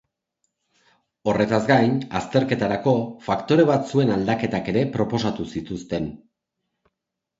[1.33, 2.95] Horretaz gain, azterketarako
[3.27, 6.09] faktore batzuen aldaketak ere proposatu zituzten.